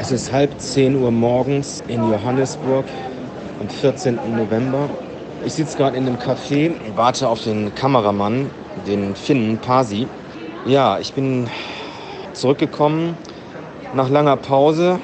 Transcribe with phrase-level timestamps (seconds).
[0.00, 2.84] Es ist halb 10 Uhr morgens in Johannesburg
[3.58, 4.14] am 14.
[4.36, 4.88] November.
[5.44, 8.48] Ich sitze gerade in einem Café, warte auf den Kameramann,
[8.86, 10.06] den Finnen Pasi.
[10.66, 11.48] Ja, ich bin
[12.32, 13.16] zurückgekommen
[13.92, 15.00] nach langer Pause.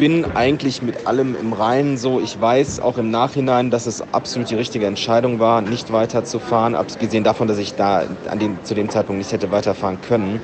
[0.00, 2.20] Bin eigentlich mit allem im Reinen so.
[2.20, 7.22] Ich weiß auch im Nachhinein, dass es absolut die richtige Entscheidung war, nicht weiterzufahren, abgesehen
[7.22, 10.40] davon, dass ich da an dem, zu dem Zeitpunkt nicht hätte weiterfahren können.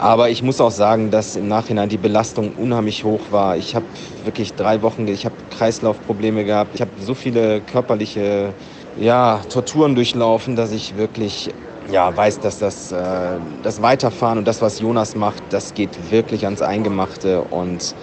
[0.00, 3.56] Aber ich muss auch sagen, dass im Nachhinein die Belastung unheimlich hoch war.
[3.56, 3.84] Ich habe
[4.24, 6.74] wirklich drei Wochen, ich habe Kreislaufprobleme gehabt.
[6.74, 8.52] Ich habe so viele körperliche
[8.98, 11.50] ja, Torturen durchlaufen, dass ich wirklich
[11.88, 16.44] ja, weiß, dass das, äh, das Weiterfahren und das, was Jonas macht, das geht wirklich
[16.44, 17.42] ans Eingemachte.
[17.42, 17.94] Und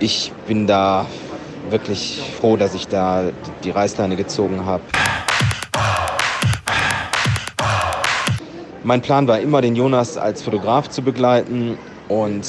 [0.00, 1.06] ich bin da
[1.70, 3.30] wirklich froh, dass ich da
[3.62, 4.82] die Reißleine gezogen habe.
[8.82, 11.78] Mein Plan war immer, den Jonas als Fotograf zu begleiten
[12.08, 12.46] und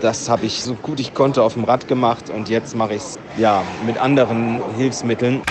[0.00, 3.02] das habe ich so gut ich konnte auf dem Rad gemacht und jetzt mache ich
[3.02, 5.42] es ja, mit anderen Hilfsmitteln.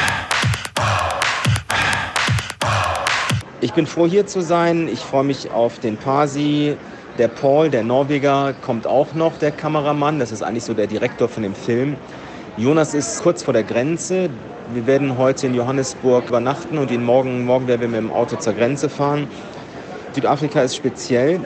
[3.61, 4.87] Ich bin froh hier zu sein.
[4.87, 6.77] Ich freue mich auf den Pasi,
[7.19, 10.19] der Paul, der Norweger, kommt auch noch, der Kameramann.
[10.19, 11.97] Das ist eigentlich so der Direktor von dem Film.
[12.57, 14.29] Jonas ist kurz vor der Grenze.
[14.73, 18.37] Wir werden heute in Johannesburg übernachten und ihn morgen, morgen werden wir mit dem Auto
[18.37, 19.27] zur Grenze fahren.
[20.13, 21.41] Südafrika ist speziell.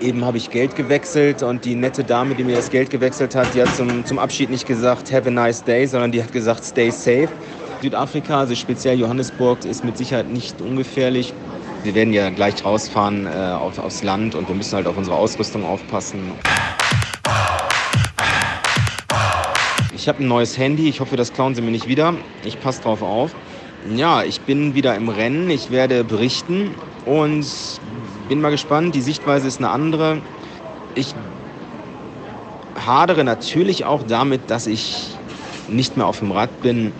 [0.00, 3.54] Eben habe ich Geld gewechselt und die nette Dame, die mir das Geld gewechselt hat,
[3.54, 6.64] die hat zum, zum Abschied nicht gesagt, have a nice day, sondern die hat gesagt,
[6.64, 7.30] stay safe.
[7.80, 11.32] Südafrika, also speziell Johannesburg, ist mit Sicherheit nicht ungefährlich
[11.82, 15.16] wir werden ja gleich rausfahren äh, auf, aufs Land und wir müssen halt auf unsere
[15.16, 16.32] Ausrüstung aufpassen.
[19.94, 22.14] Ich habe ein neues Handy, ich hoffe, das klauen sie mir nicht wieder.
[22.44, 23.34] Ich passe drauf auf.
[23.94, 26.74] Ja, ich bin wieder im Rennen, ich werde berichten
[27.04, 27.46] und
[28.28, 28.94] bin mal gespannt.
[28.94, 30.18] Die Sichtweise ist eine andere.
[30.94, 31.14] Ich
[32.84, 35.16] hadere natürlich auch damit, dass ich
[35.68, 36.92] nicht mehr auf dem Rad bin,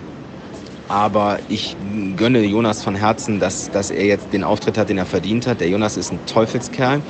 [0.88, 1.76] aber ich
[2.16, 5.60] gönne Jonas von Herzen, dass, dass er jetzt den Auftritt hat, den er verdient hat.
[5.60, 7.02] Der Jonas ist ein Teufelskerl.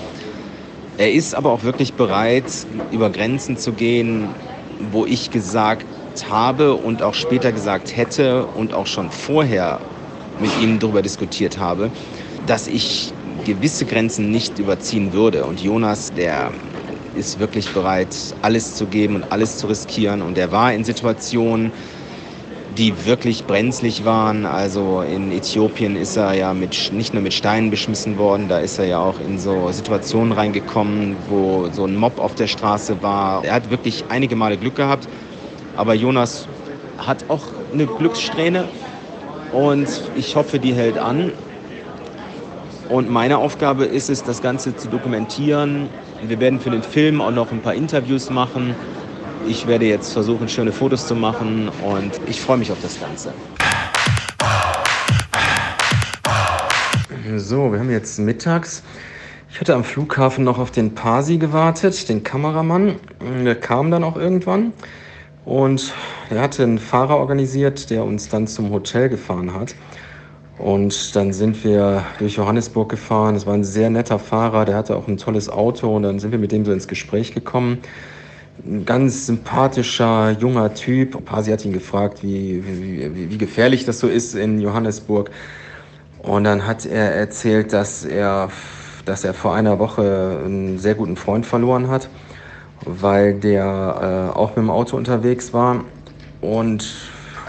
[0.98, 4.34] Er ist aber auch wirklich bereit, über Grenzen zu gehen,
[4.78, 5.86] wo ich gesagt
[6.30, 9.80] habe und auch später gesagt hätte und auch schon vorher
[10.38, 11.90] mit ihm darüber diskutiert habe,
[12.46, 13.12] dass ich
[13.44, 15.44] gewisse Grenzen nicht überziehen würde.
[15.44, 16.52] Und Jonas, der
[17.14, 20.22] ist wirklich bereit, alles zu geben und alles zu riskieren.
[20.22, 21.72] Und er war in Situationen,
[22.76, 24.44] die wirklich brenzlig waren.
[24.44, 28.78] Also in Äthiopien ist er ja mit, nicht nur mit Steinen beschmissen worden, da ist
[28.78, 33.44] er ja auch in so Situationen reingekommen, wo so ein Mob auf der Straße war.
[33.44, 35.08] Er hat wirklich einige Male Glück gehabt,
[35.76, 36.46] aber Jonas
[36.98, 37.42] hat auch
[37.72, 38.64] eine Glückssträhne
[39.52, 41.32] und ich hoffe, die hält an.
[42.88, 45.88] Und meine Aufgabe ist es, das Ganze zu dokumentieren.
[46.22, 48.76] Wir werden für den Film auch noch ein paar Interviews machen.
[49.48, 53.32] Ich werde jetzt versuchen, schöne Fotos zu machen und ich freue mich auf das Ganze.
[57.36, 58.82] So, wir haben jetzt mittags.
[59.50, 62.96] Ich hatte am Flughafen noch auf den Pasi gewartet, den Kameramann.
[63.44, 64.72] Der kam dann auch irgendwann
[65.44, 65.92] und
[66.30, 69.76] er hatte einen Fahrer organisiert, der uns dann zum Hotel gefahren hat.
[70.58, 73.36] Und dann sind wir durch Johannesburg gefahren.
[73.36, 76.32] Es war ein sehr netter Fahrer, der hatte auch ein tolles Auto und dann sind
[76.32, 77.78] wir mit dem so ins Gespräch gekommen
[78.64, 81.24] ein ganz sympathischer, junger Typ.
[81.24, 85.30] Pasi hat ihn gefragt, wie, wie, wie gefährlich das so ist in Johannesburg.
[86.18, 88.48] Und dann hat er erzählt, dass er,
[89.04, 92.08] dass er vor einer Woche einen sehr guten Freund verloren hat,
[92.84, 95.84] weil der äh, auch mit dem Auto unterwegs war.
[96.40, 96.94] Und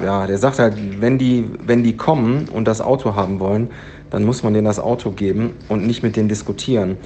[0.03, 3.69] ja, der sagt halt, wenn die, wenn die kommen und das Auto haben wollen,
[4.12, 6.97] dann muss man denen das Auto geben und nicht mit denen diskutieren.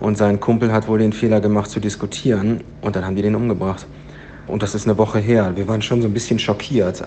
[0.00, 3.34] Und sein Kumpel hat wohl den Fehler gemacht zu diskutieren und dann haben die den
[3.34, 3.86] umgebracht.
[4.46, 5.52] Und das ist eine Woche her.
[5.56, 7.04] Wir waren schon so ein bisschen schockiert.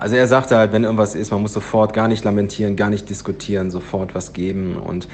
[0.00, 3.10] Also er sagte halt, wenn irgendwas ist, man muss sofort gar nicht lamentieren, gar nicht
[3.10, 4.76] diskutieren, sofort was geben.
[4.76, 5.08] Und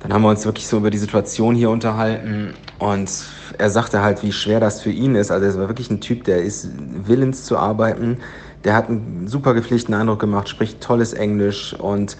[0.00, 2.54] dann haben wir uns wirklich so über die Situation hier unterhalten.
[2.78, 3.10] Und
[3.56, 5.30] er sagte halt, wie schwer das für ihn ist.
[5.30, 6.68] Also er war wirklich ein Typ, der ist
[7.04, 8.18] willens zu arbeiten.
[8.64, 12.16] Der hat einen super gepflegten Eindruck gemacht, spricht tolles Englisch und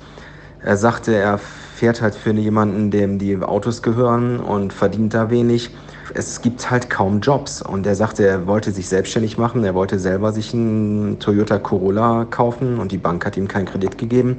[0.63, 5.71] er sagte, er fährt halt für jemanden, dem die Autos gehören und verdient da wenig.
[6.15, 7.63] Es gibt halt kaum Jobs.
[7.63, 9.63] Und er sagte, er wollte sich selbstständig machen.
[9.65, 13.99] Er wollte selber sich einen Toyota Corolla kaufen und die Bank hat ihm keinen Kredit
[13.99, 14.39] gegeben.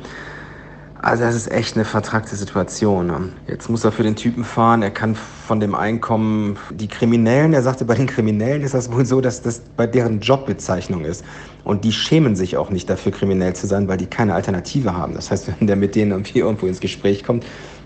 [1.01, 3.07] Also das ist echt eine vertragte Situation.
[3.07, 3.29] Ne?
[3.47, 7.61] Jetzt muss er für den Typen fahren, er kann von dem Einkommen die Kriminellen, er
[7.61, 11.23] sagte, bei den Kriminellen ist das wohl so, dass das bei deren Jobbezeichnung ist.
[11.63, 15.13] Und die schämen sich auch nicht dafür, kriminell zu sein, weil die keine Alternative haben.
[15.13, 17.45] Das heißt, wenn der mit denen irgendwie irgendwo ins Gespräch kommt,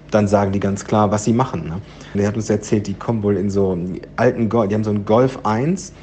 [0.09, 1.65] dann sagen die ganz klar, was sie machen.
[1.67, 1.81] Ne?
[2.15, 3.77] Der hat uns erzählt, die kommen wohl in so
[4.15, 5.93] alten Golf, die haben so einen Golf 1,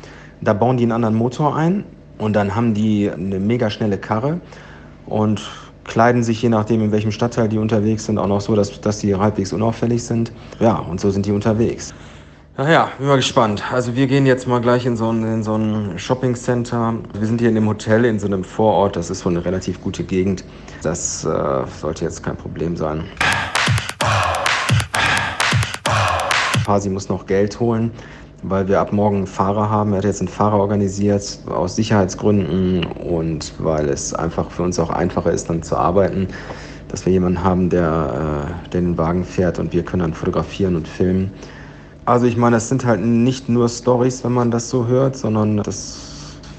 [0.43, 1.85] da bauen die einen anderen Motor ein
[2.19, 4.41] und dann haben die eine mega schnelle Karre
[5.07, 5.43] und
[5.91, 9.01] kleiden sich je nachdem, in welchem Stadtteil die unterwegs sind, auch noch so, dass, dass
[9.01, 10.33] die halbwegs unauffällig sind.
[10.61, 11.93] Ja, und so sind die unterwegs.
[12.57, 13.65] Naja, bin mal gespannt.
[13.73, 16.95] Also wir gehen jetzt mal gleich in so ein, in so ein Shopping Center.
[17.19, 18.95] Wir sind hier in dem Hotel in so einem Vorort.
[18.95, 20.45] Das ist wohl eine relativ gute Gegend.
[20.83, 23.05] Das äh, sollte jetzt kein Problem sein.
[26.67, 27.91] Hasi muss noch Geld holen
[28.43, 29.93] weil wir ab morgen einen Fahrer haben.
[29.93, 34.91] Er hat jetzt einen Fahrer organisiert aus Sicherheitsgründen und weil es einfach für uns auch
[34.91, 36.29] einfacher ist, dann zu arbeiten,
[36.89, 40.77] dass wir jemanden haben, der, äh, der den Wagen fährt und wir können dann fotografieren
[40.77, 41.33] und filmen.
[42.07, 45.59] Also ich meine, das sind halt nicht nur Stories, wenn man das so hört, sondern
[45.59, 45.99] das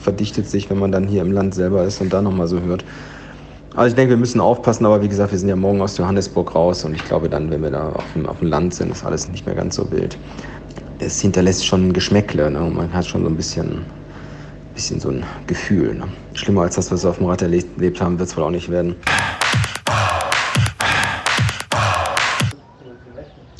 [0.02, 2.86] verdichtet sich, wenn man dann hier im Land selber ist und da nochmal so hört.
[3.76, 6.54] Also ich denke, wir müssen aufpassen, aber wie gesagt, wir sind ja morgen aus Johannesburg
[6.56, 9.06] raus und ich glaube dann, wenn wir da auf dem, auf dem Land sind, ist
[9.06, 10.18] alles nicht mehr ganz so wild
[11.02, 12.50] es hinterlässt schon Geschmäckle.
[12.50, 12.60] Ne?
[12.60, 13.84] man hat schon so ein bisschen,
[14.76, 15.96] bisschen so ein Gefühl.
[15.96, 16.08] Ne?
[16.34, 18.70] Schlimmer als das, was wir auf dem Rad erlebt haben, wird es wohl auch nicht
[18.70, 18.96] werden.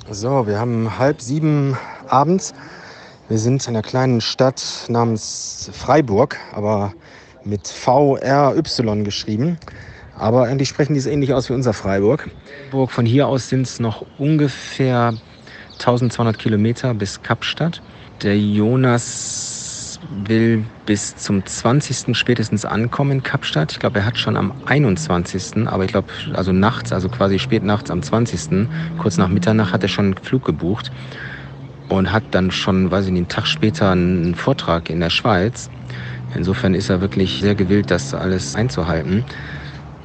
[0.10, 1.78] So, wir haben halb sieben
[2.08, 2.54] abends.
[3.30, 6.94] Wir sind in einer kleinen Stadt namens Freiburg, aber
[7.44, 9.58] mit V-R-Y geschrieben.
[10.18, 12.30] Aber eigentlich sprechen die es ähnlich aus wie unser Freiburg.
[12.88, 15.14] Von hier aus sind es noch ungefähr
[15.82, 17.82] 1200 Kilometer bis Kapstadt.
[18.22, 22.16] Der Jonas will bis zum 20.
[22.16, 23.72] spätestens ankommen in Kapstadt.
[23.72, 25.68] Ich glaube, er hat schon am 21.
[25.68, 28.68] aber ich glaube, also nachts, also quasi spät nachts am 20.
[29.00, 30.92] kurz nach Mitternacht hat er schon einen Flug gebucht
[31.90, 35.70] und hat dann schon, weiß ich nicht, einen Tag später einen Vortrag in der Schweiz.
[36.36, 39.26] Insofern ist er wirklich sehr gewillt, das alles einzuhalten.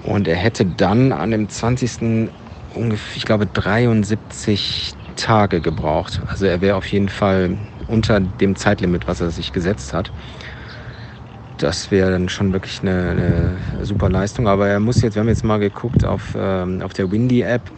[0.02, 2.30] Und er hätte dann an dem 20.
[2.74, 6.20] ungefähr, ich glaube, 73 Tage gebraucht.
[6.28, 7.58] Also er wäre auf jeden Fall
[7.88, 10.12] unter dem Zeitlimit, was er sich gesetzt hat.
[11.58, 14.46] Das wäre dann schon wirklich eine, eine, super Leistung.
[14.46, 17.70] Aber er muss jetzt, wir haben jetzt mal geguckt auf, ähm, auf der Windy-App.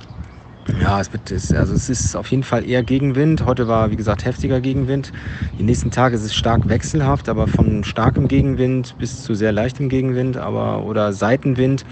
[0.82, 3.46] Ja, es, wird, also es ist auf jeden Fall eher Gegenwind.
[3.46, 5.12] Heute war, wie gesagt, heftiger Gegenwind.
[5.58, 9.88] Die nächsten Tage ist es stark wechselhaft, aber von starkem Gegenwind bis zu sehr leichtem
[9.88, 11.84] Gegenwind aber, oder Seitenwind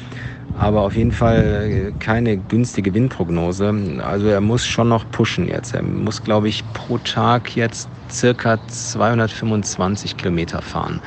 [0.59, 3.75] aber auf jeden Fall äh, keine günstige Windprognose.
[4.03, 5.75] Also er muss schon noch pushen jetzt.
[5.75, 11.01] Er muss, glaube ich, pro Tag jetzt circa 225 Kilometer fahren.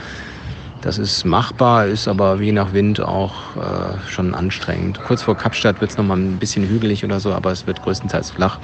[0.81, 5.01] Das ist machbar, ist aber je nach Wind auch äh, schon anstrengend.
[5.01, 8.31] Kurz vor Kapstadt wird es nochmal ein bisschen hügelig oder so, aber es wird größtenteils
[8.31, 8.59] flach.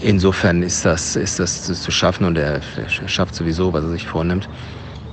[0.00, 2.60] Insofern ist das, ist das, zu schaffen und er
[3.06, 4.48] schafft sowieso, was er sich vornimmt.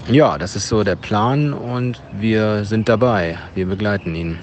[0.07, 3.37] Ja, das ist so der Plan und wir sind dabei.
[3.55, 4.39] Wir begleiten ihn.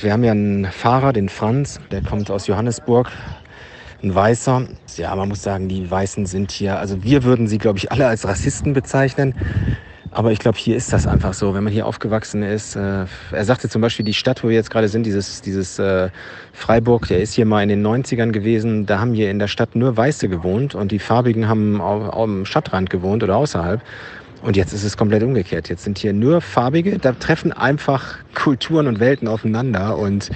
[0.00, 3.10] Wir haben ja einen Fahrer, den Franz, der kommt aus Johannesburg,
[4.02, 4.68] ein Weißer.
[4.96, 8.06] Ja, man muss sagen, die Weißen sind hier, also wir würden sie, glaube ich, alle
[8.06, 9.34] als Rassisten bezeichnen.
[10.18, 12.74] Aber ich glaube, hier ist das einfach so, wenn man hier aufgewachsen ist.
[12.74, 16.08] Äh, er sagte zum Beispiel, die Stadt, wo wir jetzt gerade sind, dieses, dieses äh,
[16.52, 18.84] Freiburg, der ist hier mal in den 90ern gewesen.
[18.84, 22.44] Da haben hier in der Stadt nur Weiße gewohnt und die Farbigen haben auf, am
[22.44, 23.80] Stadtrand gewohnt oder außerhalb.
[24.42, 25.68] Und jetzt ist es komplett umgekehrt.
[25.68, 26.98] Jetzt sind hier nur Farbige.
[26.98, 30.30] Da treffen einfach Kulturen und Welten aufeinander und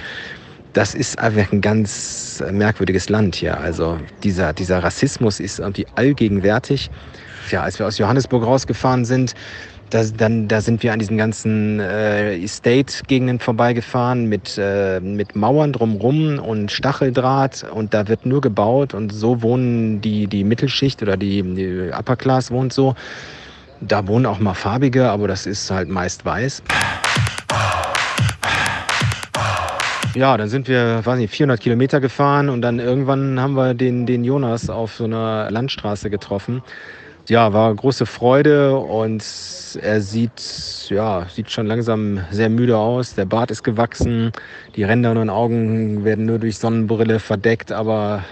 [0.71, 3.59] das ist einfach ein ganz merkwürdiges Land hier.
[3.59, 6.89] Also dieser, dieser Rassismus ist irgendwie allgegenwärtig
[7.51, 9.33] ja, als wir aus Johannesburg rausgefahren sind,
[9.93, 15.71] da, dann, da sind wir an diesen ganzen äh, Estate-Gegenden vorbeigefahren mit, äh, mit Mauern
[15.71, 21.15] drumrum und Stacheldraht und da wird nur gebaut und so wohnen die, die Mittelschicht oder
[21.15, 22.95] die, die Upper Class wohnt so.
[23.81, 26.63] Da wohnen auch mal farbige, aber das ist halt meist weiß.
[30.15, 34.05] Ja, dann sind wir, weiß nicht, 400 Kilometer gefahren und dann irgendwann haben wir den,
[34.05, 36.63] den Jonas auf so einer Landstraße getroffen
[37.29, 39.23] ja, war große Freude und
[39.81, 43.15] er sieht, ja, sieht schon langsam sehr müde aus.
[43.15, 44.31] Der Bart ist gewachsen,
[44.75, 48.23] die Ränder und Augen werden nur durch Sonnenbrille verdeckt, aber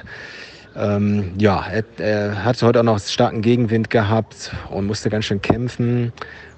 [0.75, 5.41] ähm, ja, er, er hat heute auch noch starken Gegenwind gehabt und musste ganz schön
[5.41, 6.13] kämpfen.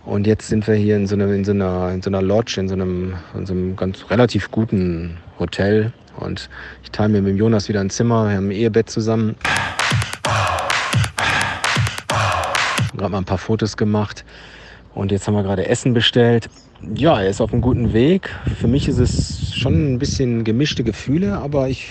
[0.05, 2.59] Und jetzt sind wir hier in so, einer, in so, einer, in so einer Lodge,
[2.59, 5.93] in so, einem, in so einem ganz relativ guten Hotel.
[6.17, 6.49] Und
[6.83, 9.35] ich teile mir mit Jonas wieder ein Zimmer, wir haben ein Ehebett zusammen.
[13.03, 14.25] Gerade mal ein paar Fotos gemacht.
[14.95, 16.49] Und jetzt haben wir gerade Essen bestellt.
[16.95, 18.29] Ja, er ist auf einem guten Weg.
[18.59, 21.87] Für mich ist es schon ein bisschen gemischte Gefühle, aber ich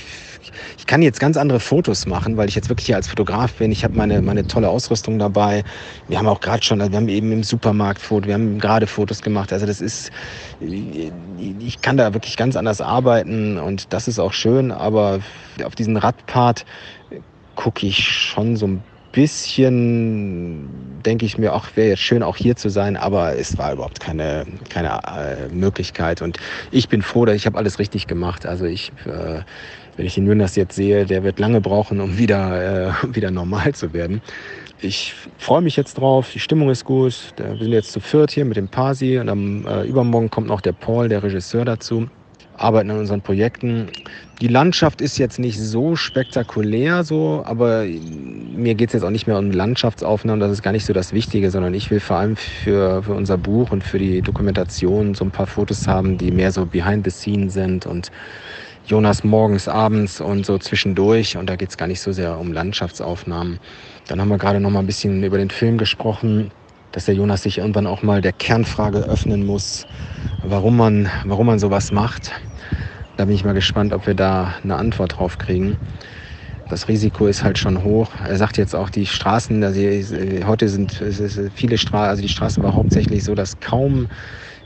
[0.76, 3.72] ich kann jetzt ganz andere Fotos machen, weil ich jetzt wirklich hier als Fotograf bin.
[3.72, 5.64] Ich habe meine, meine tolle Ausrüstung dabei.
[6.08, 9.22] Wir haben auch gerade schon, wir haben eben im Supermarkt Foto, wir haben gerade Fotos
[9.22, 9.52] gemacht.
[9.52, 10.10] Also das ist,
[10.60, 15.20] ich kann da wirklich ganz anders arbeiten und das ist auch schön, aber
[15.64, 16.66] auf diesen Radpart
[17.54, 20.68] gucke ich schon so ein bisschen
[21.04, 24.00] denke ich mir, auch wäre jetzt schön, auch hier zu sein, aber es war überhaupt
[24.00, 26.22] keine, keine äh, Möglichkeit.
[26.22, 26.38] Und
[26.70, 28.46] ich bin froh, dass ich habe alles richtig gemacht.
[28.46, 29.40] Also ich, äh,
[29.96, 33.74] wenn ich den Jonas jetzt sehe, der wird lange brauchen, um wieder, äh, wieder normal
[33.74, 34.22] zu werden.
[34.80, 37.34] Ich freue mich jetzt drauf, die Stimmung ist gut.
[37.36, 40.60] Wir sind jetzt zu viert hier mit dem Pasi und am äh, übermorgen kommt noch
[40.60, 42.08] der Paul, der Regisseur dazu
[42.56, 43.88] arbeiten an unseren Projekten.
[44.40, 49.26] Die Landschaft ist jetzt nicht so spektakulär so, aber mir geht es jetzt auch nicht
[49.26, 52.36] mehr um Landschaftsaufnahmen, das ist gar nicht so das Wichtige, sondern ich will vor allem
[52.36, 56.52] für, für unser Buch und für die Dokumentation so ein paar Fotos haben, die mehr
[56.52, 58.10] so behind the scenes sind und
[58.84, 61.36] Jonas morgens, abends und so zwischendurch.
[61.36, 63.60] Und da geht es gar nicht so sehr um Landschaftsaufnahmen.
[64.08, 66.50] Dann haben wir gerade noch mal ein bisschen über den Film gesprochen,
[66.92, 69.86] dass der Jonas sich irgendwann auch mal der Kernfrage öffnen muss,
[70.42, 72.32] warum man, warum man sowas macht.
[73.16, 75.76] Da bin ich mal gespannt, ob wir da eine Antwort drauf kriegen.
[76.68, 78.08] Das Risiko ist halt schon hoch.
[78.26, 79.80] Er sagt jetzt auch, die Straßen, also
[80.46, 80.92] heute sind
[81.54, 84.08] viele Straßen, also die Straße war hauptsächlich so, dass kaum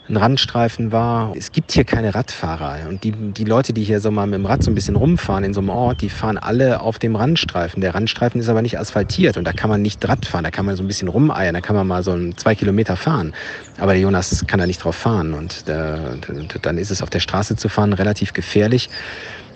[0.08, 1.34] ein Randstreifen war.
[1.36, 2.88] Es gibt hier keine Radfahrer.
[2.88, 5.44] Und die, die Leute, die hier so mal mit dem Rad so ein bisschen rumfahren
[5.44, 7.80] in so einem Ort, die fahren alle auf dem Randstreifen.
[7.80, 10.44] Der Randstreifen ist aber nicht asphaltiert und da kann man nicht Rad fahren.
[10.44, 12.96] Da kann man so ein bisschen rumeiern, da kann man mal so ein, zwei Kilometer
[12.96, 13.34] fahren.
[13.78, 15.34] Aber der Jonas kann da nicht drauf fahren.
[15.34, 16.16] Und der,
[16.62, 18.88] dann ist es auf der Straße zu fahren relativ gefährlich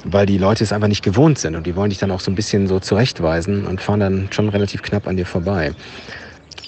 [0.04, 2.30] weil die Leute es einfach nicht gewohnt sind und die wollen dich dann auch so
[2.30, 5.72] ein bisschen so zurechtweisen und fahren dann schon relativ knapp an dir vorbei.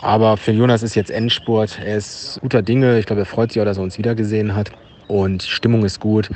[0.01, 1.79] Aber für Jonas ist jetzt Endspurt.
[1.85, 2.99] Er ist guter Dinge.
[2.99, 4.71] Ich glaube, er freut sich auch, dass er uns wiedergesehen hat.
[5.09, 6.31] Und die Stimmung ist gut.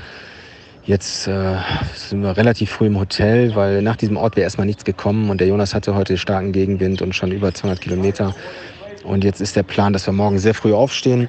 [0.84, 1.56] Jetzt äh,
[1.94, 5.30] sind wir relativ früh im Hotel, weil nach diesem Ort wäre erstmal nichts gekommen.
[5.30, 8.34] Und der Jonas hatte heute starken Gegenwind und schon über 200 Kilometer.
[9.02, 11.28] Und jetzt ist der Plan, dass wir morgen sehr früh aufstehen.